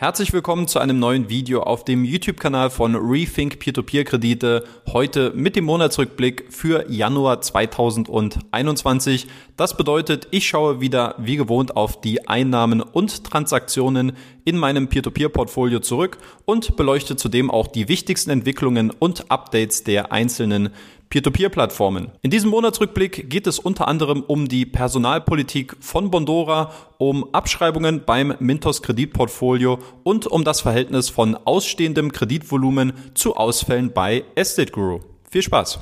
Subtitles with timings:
[0.00, 4.62] Herzlich willkommen zu einem neuen Video auf dem YouTube-Kanal von Rethink Peer-to-Peer-Kredite.
[4.92, 9.26] Heute mit dem Monatsrückblick für Januar 2021.
[9.56, 14.12] Das bedeutet, ich schaue wieder wie gewohnt auf die Einnahmen und Transaktionen
[14.44, 20.70] in meinem Peer-to-Peer-Portfolio zurück und beleuchte zudem auch die wichtigsten Entwicklungen und Updates der einzelnen
[21.10, 22.10] Peer-to-Peer-Plattformen.
[22.22, 28.34] In diesem Monatsrückblick geht es unter anderem um die Personalpolitik von Bondora, um Abschreibungen beim
[28.40, 35.00] Mintos Kreditportfolio und um das Verhältnis von ausstehendem Kreditvolumen zu Ausfällen bei Estate Guru.
[35.30, 35.80] Viel Spaß!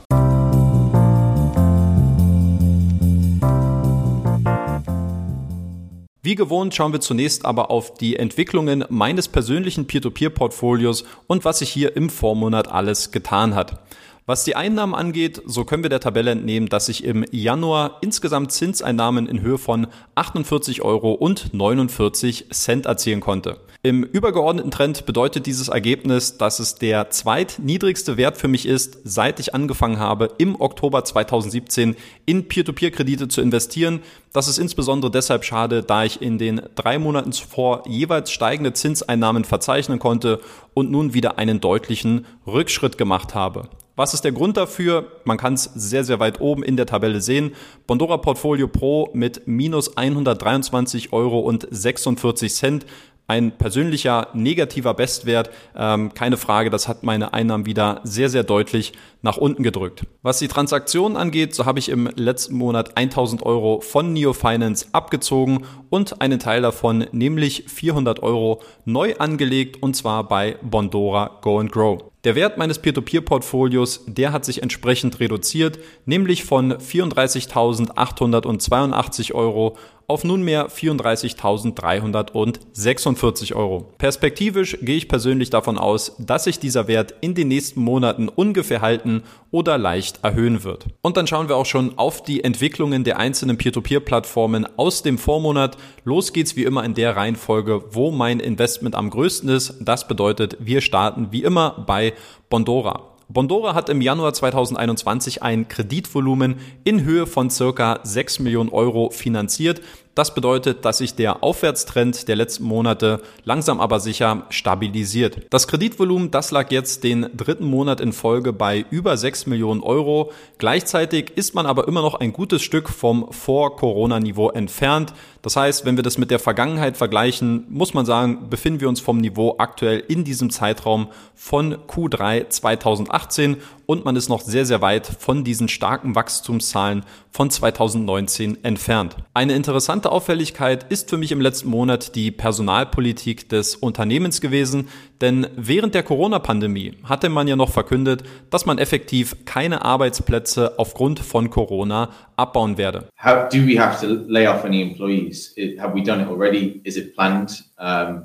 [6.26, 11.70] Wie gewohnt schauen wir zunächst aber auf die Entwicklungen meines persönlichen Peer-to-Peer-Portfolios und was sich
[11.70, 13.80] hier im Vormonat alles getan hat.
[14.28, 18.50] Was die Einnahmen angeht, so können wir der Tabelle entnehmen, dass ich im Januar insgesamt
[18.50, 19.86] Zinseinnahmen in Höhe von
[20.16, 23.60] 48 Euro und 49 Cent erzielen konnte.
[23.84, 29.38] Im übergeordneten Trend bedeutet dieses Ergebnis, dass es der zweitniedrigste Wert für mich ist, seit
[29.38, 34.00] ich angefangen habe, im Oktober 2017 in Peer-to-Peer-Kredite zu investieren.
[34.32, 39.44] Das ist insbesondere deshalb schade, da ich in den drei Monaten zuvor jeweils steigende Zinseinnahmen
[39.44, 40.40] verzeichnen konnte
[40.74, 43.68] und nun wieder einen deutlichen Rückschritt gemacht habe.
[43.96, 45.10] Was ist der Grund dafür?
[45.24, 47.54] Man kann es sehr, sehr weit oben in der Tabelle sehen.
[47.86, 52.86] Bondora Portfolio Pro mit minus 123 Euro und 46 Cent
[53.26, 55.50] ein persönlicher negativer Bestwert.
[55.74, 60.02] Ähm, keine Frage, das hat meine Einnahmen wieder sehr, sehr deutlich nach unten gedrückt.
[60.22, 64.88] Was die Transaktionen angeht, so habe ich im letzten Monat 1000 Euro von Neo Finance
[64.92, 71.58] abgezogen und einen Teil davon, nämlich 400 Euro, neu angelegt und zwar bei Bondora Go
[71.58, 72.12] and Grow.
[72.26, 79.76] Der Wert meines Peer-to-Peer-Portfolios, der hat sich entsprechend reduziert, nämlich von 34.882 Euro
[80.08, 83.92] auf nunmehr 34.346 Euro.
[83.98, 88.80] Perspektivisch gehe ich persönlich davon aus, dass sich dieser Wert in den nächsten Monaten ungefähr
[88.80, 90.86] halten oder leicht erhöhen wird.
[91.02, 95.76] Und dann schauen wir auch schon auf die Entwicklungen der einzelnen Peer-to-Peer-Plattformen aus dem Vormonat.
[96.04, 99.74] Los geht's wie immer in der Reihenfolge, wo mein Investment am größten ist.
[99.80, 102.12] Das bedeutet, wir starten wie immer bei
[102.48, 103.15] Bondora.
[103.28, 109.82] Bondora hat im Januar 2021 ein Kreditvolumen in Höhe von circa 6 Millionen Euro finanziert.
[110.16, 115.42] Das bedeutet, dass sich der Aufwärtstrend der letzten Monate langsam aber sicher stabilisiert.
[115.50, 120.32] Das Kreditvolumen, das lag jetzt den dritten Monat in Folge bei über 6 Millionen Euro.
[120.56, 125.12] Gleichzeitig ist man aber immer noch ein gutes Stück vom Vor-Corona-Niveau entfernt.
[125.42, 129.00] Das heißt, wenn wir das mit der Vergangenheit vergleichen, muss man sagen, befinden wir uns
[129.00, 134.82] vom Niveau aktuell in diesem Zeitraum von Q3 2018 und man ist noch sehr, sehr
[134.82, 139.16] weit von diesen starken Wachstumszahlen von 2019 entfernt.
[139.34, 144.88] Eine interessante Auffälligkeit ist für mich im letzten Monat die Personalpolitik des Unternehmens gewesen,
[145.20, 151.20] denn während der Corona-Pandemie hatte man ja noch verkündet, dass man effektiv keine Arbeitsplätze aufgrund
[151.20, 153.08] von Corona abbauen werde.
[153.22, 155.54] How do we have to lay off any employees?
[155.78, 156.80] Have we done it already?
[156.84, 157.64] Is it planned?
[157.78, 158.24] Um,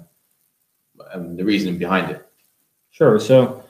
[1.14, 2.22] um, the reasoning behind it?
[2.92, 3.20] Sure.
[3.20, 3.62] So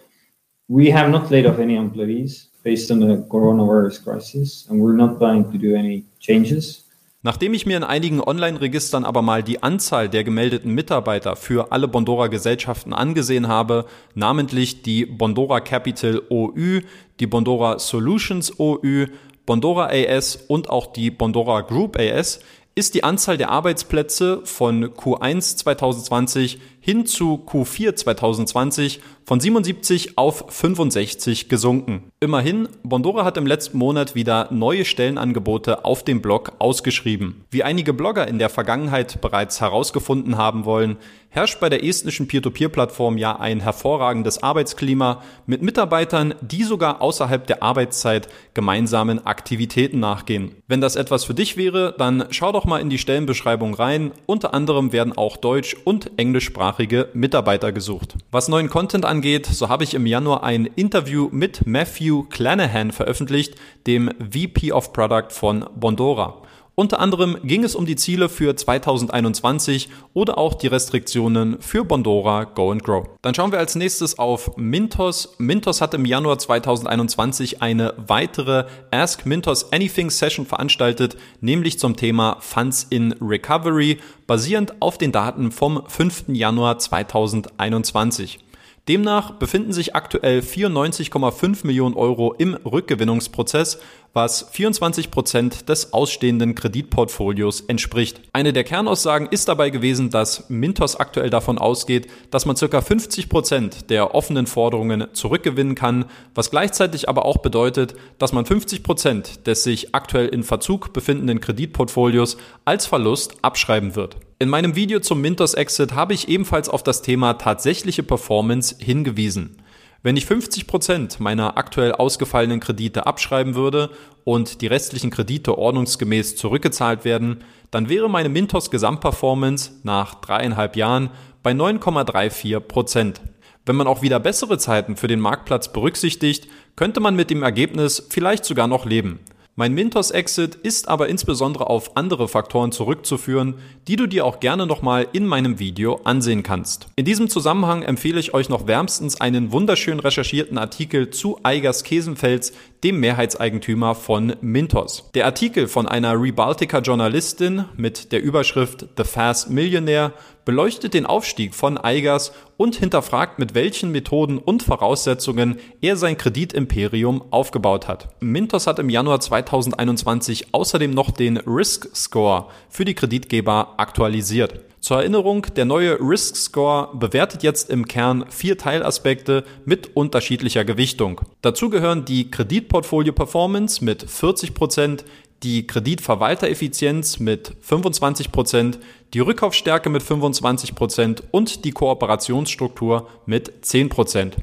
[0.72, 5.18] We have not laid off any employees based on the coronavirus crisis, and we're not
[5.18, 6.86] planning to do any changes.
[7.24, 11.88] Nachdem ich mir in einigen Online-Registern aber mal die Anzahl der gemeldeten Mitarbeiter für alle
[11.88, 16.82] Bondora-Gesellschaften angesehen habe, namentlich die Bondora Capital OÜ,
[17.20, 19.06] die Bondora Solutions OÜ,
[19.46, 22.40] Bondora AS und auch die Bondora Group AS,
[22.74, 30.46] ist die Anzahl der Arbeitsplätze von Q1 2020 hin zu Q4 2020 von 77 auf
[30.50, 32.12] 65 gesunken.
[32.20, 37.46] Immerhin, Bondora hat im letzten Monat wieder neue Stellenangebote auf dem Blog ausgeschrieben.
[37.52, 40.98] Wie einige Blogger in der Vergangenheit bereits herausgefunden haben wollen,
[41.32, 47.64] herrscht bei der estnischen Peer-to-Peer-Plattform ja ein hervorragendes Arbeitsklima mit Mitarbeitern, die sogar außerhalb der
[47.64, 50.52] Arbeitszeit gemeinsamen Aktivitäten nachgehen.
[50.68, 54.12] Wenn das etwas für dich wäre, dann schau doch mal in die Stellenbeschreibung rein.
[54.26, 58.16] Unter anderem werden auch Deutsch- und Englischsprachige Mitarbeiter gesucht.
[58.30, 63.56] Was neuen Content angeht, so habe ich im Januar ein Interview mit Matthew Clanahan veröffentlicht,
[63.88, 66.42] dem VP of Product von Bondora.
[66.74, 72.46] Unter anderem ging es um die Ziele für 2021 oder auch die Restriktionen für Bondora
[72.46, 73.08] Go and Grow.
[73.22, 75.36] Dann schauen wir als nächstes auf Mintos.
[75.38, 82.38] Mintos hat im Januar 2021 eine weitere Ask Mintos Anything Session veranstaltet, nämlich zum Thema
[82.40, 86.30] Funds in Recovery, basierend auf den Daten vom 5.
[86.30, 88.40] Januar 2021.
[88.88, 93.80] Demnach befinden sich aktuell 94,5 Millionen Euro im Rückgewinnungsprozess,
[94.14, 98.22] was 24 Prozent des ausstehenden Kreditportfolios entspricht.
[98.34, 102.82] Eine der Kernaussagen ist dabei gewesen, dass Mintos aktuell davon ausgeht, dass man ca.
[102.82, 106.06] 50 Prozent der offenen Forderungen zurückgewinnen kann,
[106.36, 111.40] was gleichzeitig aber auch bedeutet, dass man 50 Prozent des sich aktuell in Verzug befindenden
[111.40, 114.18] Kreditportfolios als Verlust abschreiben wird.
[114.40, 119.61] In meinem Video zum Mintos Exit habe ich ebenfalls auf das Thema tatsächliche Performance hingewiesen.
[120.04, 123.92] Wenn ich 50 Prozent meiner aktuell ausgefallenen Kredite abschreiben würde
[124.24, 131.12] und die restlichen Kredite ordnungsgemäß zurückgezahlt werden, dann wäre meine Mintos Gesamtperformance nach dreieinhalb Jahren
[131.44, 132.60] bei 9,34%.
[132.62, 133.22] Prozent.
[133.64, 138.08] Wenn man auch wieder bessere Zeiten für den Marktplatz berücksichtigt, könnte man mit dem Ergebnis
[138.10, 139.20] vielleicht sogar noch leben.
[139.58, 143.56] Mein Mintos-Exit ist aber insbesondere auf andere Faktoren zurückzuführen,
[143.86, 146.88] die du dir auch gerne nochmal in meinem Video ansehen kannst.
[146.96, 152.54] In diesem Zusammenhang empfehle ich euch noch wärmstens einen wunderschön recherchierten Artikel zu Eigers Kesenfels,
[152.84, 155.10] dem Mehrheitseigentümer von Mintos.
[155.14, 160.14] Der Artikel von einer Rebaltica Journalistin mit der Überschrift The Fast Millionaire
[160.46, 167.24] beleuchtet den Aufstieg von Eigers und hinterfragt, mit welchen Methoden und Voraussetzungen er sein Kreditimperium
[167.30, 168.10] aufgebaut hat.
[168.20, 174.71] Mintos hat im Januar 2021 außerdem noch den Risk Score für die Kreditgeber aktualisiert.
[174.82, 181.22] Zur Erinnerung, der neue Risk Score bewertet jetzt im Kern vier Teilaspekte mit unterschiedlicher Gewichtung.
[181.44, 185.06] Dazu gehören die Kreditportfolio Performance mit 40 Prozent,
[185.44, 188.80] die Kreditverwaltereffizienz mit 25 Prozent,
[189.14, 194.38] die Rückkaufstärke mit 25 Prozent und die Kooperationsstruktur mit 10 Prozent.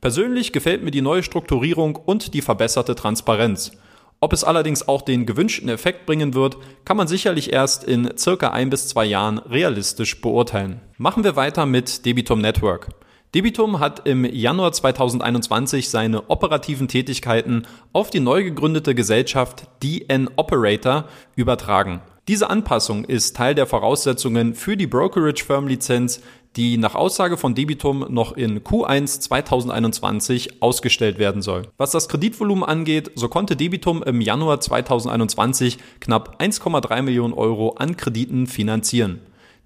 [0.00, 3.72] Persönlich gefällt mir die neue Strukturierung und die verbesserte Transparenz.
[4.22, 8.50] Ob es allerdings auch den gewünschten Effekt bringen wird, kann man sicherlich erst in circa
[8.50, 10.80] ein bis zwei Jahren realistisch beurteilen.
[10.96, 12.90] Machen wir weiter mit Debitum Network.
[13.34, 21.08] Debitum hat im Januar 2021 seine operativen Tätigkeiten auf die neu gegründete Gesellschaft DN Operator
[21.34, 22.00] übertragen.
[22.28, 26.20] Diese Anpassung ist Teil der Voraussetzungen für die Brokerage Firm Lizenz,
[26.56, 31.62] die nach Aussage von Debitum noch in Q1 2021 ausgestellt werden soll.
[31.78, 37.96] Was das Kreditvolumen angeht, so konnte Debitum im Januar 2021 knapp 1,3 Millionen Euro an
[37.96, 39.20] Krediten finanzieren.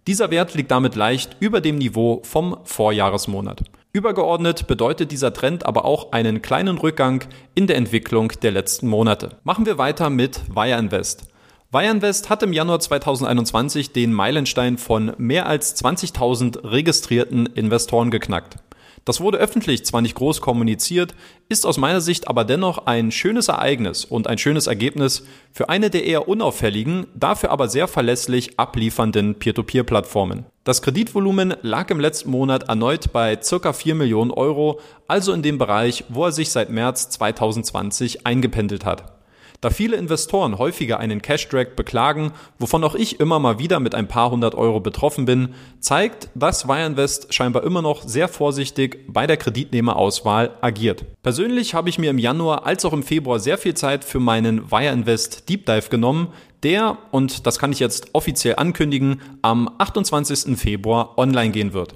[0.06, 3.62] Dieser Wert liegt damit leicht über dem Niveau vom Vorjahresmonat.
[3.92, 7.24] Übergeordnet bedeutet dieser Trend aber auch einen kleinen Rückgang
[7.54, 9.38] in der Entwicklung der letzten Monate.
[9.42, 11.28] Machen wir weiter mit Wire Invest.
[11.72, 18.58] Wire Invest hat im Januar 2021 den Meilenstein von mehr als 20.000 registrierten Investoren geknackt.
[19.04, 21.16] Das wurde öffentlich zwar nicht groß kommuniziert,
[21.48, 25.90] ist aus meiner Sicht aber dennoch ein schönes Ereignis und ein schönes Ergebnis für eine
[25.90, 30.46] der eher unauffälligen, dafür aber sehr verlässlich abliefernden Peer-to-Peer-Plattformen.
[30.62, 34.78] Das Kreditvolumen lag im letzten Monat erneut bei circa 4 Millionen Euro,
[35.08, 39.15] also in dem Bereich, wo er sich seit März 2020 eingependelt hat.
[39.60, 44.08] Da viele Investoren häufiger einen Cash-Drag beklagen, wovon auch ich immer mal wieder mit ein
[44.08, 49.36] paar hundert Euro betroffen bin, zeigt, dass Wireinvest scheinbar immer noch sehr vorsichtig bei der
[49.36, 51.04] Kreditnehmerauswahl agiert.
[51.22, 54.70] Persönlich habe ich mir im Januar als auch im Februar sehr viel Zeit für meinen
[54.70, 56.28] Wireinvest Deep Dive genommen,
[56.62, 60.58] der, und das kann ich jetzt offiziell ankündigen, am 28.
[60.58, 61.94] Februar online gehen wird.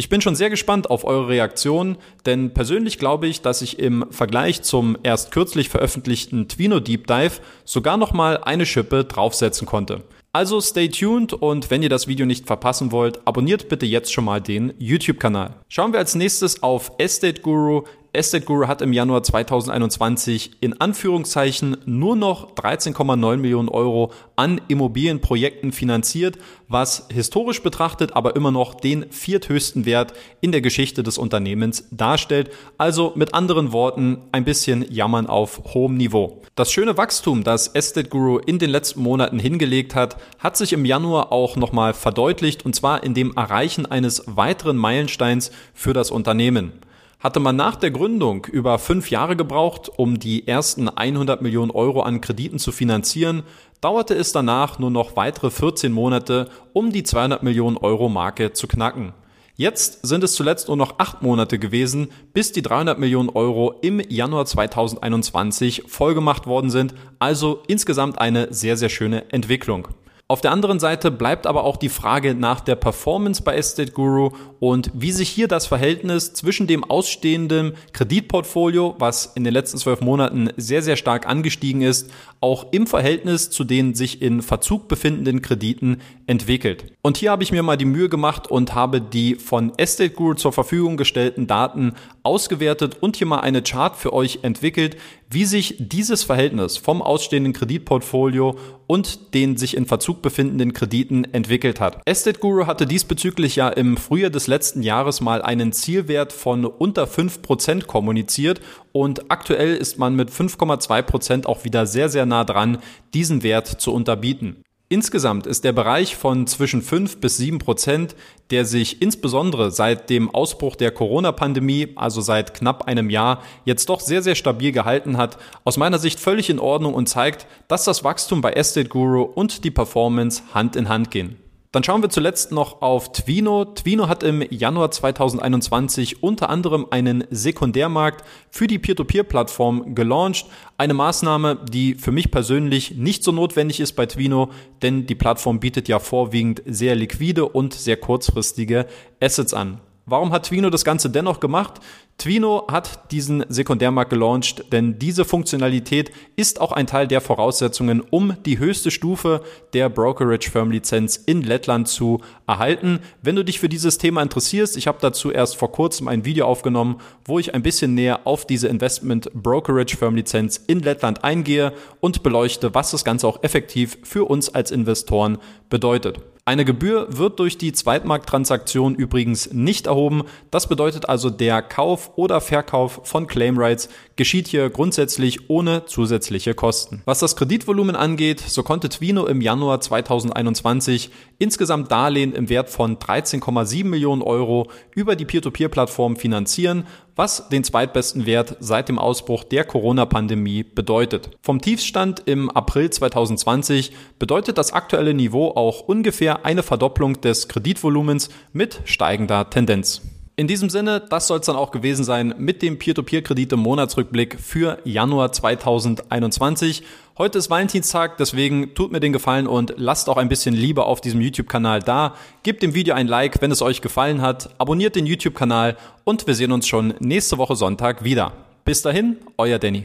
[0.00, 4.06] Ich bin schon sehr gespannt auf eure Reaktion, denn persönlich glaube ich, dass ich im
[4.08, 10.02] Vergleich zum erst kürzlich veröffentlichten Twino Deep Dive sogar noch mal eine Schippe draufsetzen konnte.
[10.32, 14.24] Also stay tuned und wenn ihr das Video nicht verpassen wollt, abonniert bitte jetzt schon
[14.24, 15.56] mal den YouTube-Kanal.
[15.68, 17.82] Schauen wir als nächstes auf Estate Guru.
[18.12, 25.70] Estate Guru hat im Januar 2021 in Anführungszeichen nur noch 13,9 Millionen Euro an Immobilienprojekten
[25.70, 26.36] finanziert,
[26.66, 32.50] was historisch betrachtet aber immer noch den vierthöchsten Wert in der Geschichte des Unternehmens darstellt.
[32.78, 36.42] Also mit anderen Worten ein bisschen jammern auf hohem Niveau.
[36.56, 40.84] Das schöne Wachstum, das Estate Guru in den letzten Monaten hingelegt hat, hat sich im
[40.84, 46.72] Januar auch nochmal verdeutlicht und zwar in dem Erreichen eines weiteren Meilensteins für das Unternehmen.
[47.20, 52.00] Hatte man nach der Gründung über fünf Jahre gebraucht, um die ersten 100 Millionen Euro
[52.00, 53.42] an Krediten zu finanzieren,
[53.82, 58.66] dauerte es danach nur noch weitere 14 Monate, um die 200 Millionen Euro Marke zu
[58.66, 59.12] knacken.
[59.54, 64.00] Jetzt sind es zuletzt nur noch acht Monate gewesen, bis die 300 Millionen Euro im
[64.08, 69.88] Januar 2021 vollgemacht worden sind, also insgesamt eine sehr, sehr schöne Entwicklung.
[70.30, 74.30] Auf der anderen Seite bleibt aber auch die Frage nach der Performance bei Estate Guru
[74.60, 80.00] und wie sich hier das Verhältnis zwischen dem ausstehenden Kreditportfolio, was in den letzten zwölf
[80.02, 85.42] Monaten sehr, sehr stark angestiegen ist, auch im Verhältnis zu den sich in Verzug befindenden
[85.42, 86.84] Krediten entwickelt.
[87.02, 90.34] Und hier habe ich mir mal die Mühe gemacht und habe die von Estate Guru
[90.34, 94.96] zur Verfügung gestellten Daten ausgewertet und hier mal eine Chart für euch entwickelt,
[95.30, 101.80] wie sich dieses Verhältnis vom ausstehenden Kreditportfolio und den sich in Verzug befindenden Krediten entwickelt
[101.80, 102.02] hat.
[102.04, 107.04] Estate Guru hatte diesbezüglich ja im Frühjahr des letzten Jahres mal einen Zielwert von unter
[107.04, 108.60] 5% kommuniziert
[108.92, 112.78] und aktuell ist man mit 5,2% auch wieder sehr, sehr nah dran,
[113.14, 114.62] diesen Wert zu unterbieten.
[114.92, 118.16] Insgesamt ist der Bereich von zwischen 5 bis 7 Prozent,
[118.50, 124.00] der sich insbesondere seit dem Ausbruch der Corona-Pandemie, also seit knapp einem Jahr, jetzt doch
[124.00, 128.02] sehr, sehr stabil gehalten hat, aus meiner Sicht völlig in Ordnung und zeigt, dass das
[128.02, 131.36] Wachstum bei Estate Guru und die Performance Hand in Hand gehen.
[131.72, 133.64] Dann schauen wir zuletzt noch auf Twino.
[133.64, 140.46] Twino hat im Januar 2021 unter anderem einen Sekundärmarkt für die Peer-to-Peer-Plattform gelauncht.
[140.78, 144.50] Eine Maßnahme, die für mich persönlich nicht so notwendig ist bei Twino,
[144.82, 148.86] denn die Plattform bietet ja vorwiegend sehr liquide und sehr kurzfristige
[149.20, 149.80] Assets an.
[150.10, 151.74] Warum hat Twino das Ganze dennoch gemacht?
[152.18, 158.34] Twino hat diesen Sekundärmarkt gelauncht, denn diese Funktionalität ist auch ein Teil der Voraussetzungen, um
[158.44, 159.40] die höchste Stufe
[159.72, 162.98] der Brokerage Firm Lizenz in Lettland zu erhalten.
[163.22, 166.46] Wenn du dich für dieses Thema interessierst, ich habe dazu erst vor kurzem ein Video
[166.46, 171.72] aufgenommen, wo ich ein bisschen näher auf diese Investment Brokerage Firm Lizenz in Lettland eingehe
[172.00, 175.38] und beleuchte, was das Ganze auch effektiv für uns als Investoren
[175.68, 176.18] bedeutet.
[176.50, 180.24] Eine Gebühr wird durch die Zweitmarkttransaktion übrigens nicht erhoben.
[180.50, 186.54] Das bedeutet also, der Kauf oder Verkauf von Claim Rights geschieht hier grundsätzlich ohne zusätzliche
[186.54, 187.02] Kosten.
[187.04, 192.96] Was das Kreditvolumen angeht, so konnte Twino im Januar 2021 insgesamt Darlehen im Wert von
[192.96, 196.84] 13,7 Millionen Euro über die Peer-to-Peer-Plattform finanzieren,
[197.20, 201.28] was den zweitbesten Wert seit dem Ausbruch der Corona-Pandemie bedeutet.
[201.42, 208.30] Vom Tiefstand im April 2020 bedeutet das aktuelle Niveau auch ungefähr eine Verdopplung des Kreditvolumens
[208.54, 210.00] mit steigender Tendenz.
[210.36, 214.78] In diesem Sinne, das soll es dann auch gewesen sein mit dem Peer-to-Peer-Kredite Monatsrückblick für
[214.84, 216.82] Januar 2021.
[217.20, 221.02] Heute ist Valentinstag, deswegen tut mir den Gefallen und lasst auch ein bisschen Liebe auf
[221.02, 222.14] diesem YouTube-Kanal da.
[222.44, 224.48] Gebt dem Video ein Like, wenn es euch gefallen hat.
[224.56, 228.32] Abonniert den YouTube-Kanal und wir sehen uns schon nächste Woche Sonntag wieder.
[228.64, 229.78] Bis dahin, euer Danny.